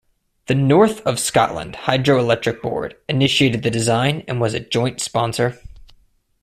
[0.47, 5.61] The North of Scotland Hydro-Electric Board initiated the design and was a joint sponsor.